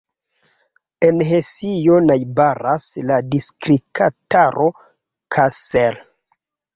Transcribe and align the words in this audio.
En 1.07 1.19
Hesio 1.31 1.99
najbaras 2.11 2.87
la 3.09 3.19
distriktaro 3.35 4.71
Kassel. 5.37 6.01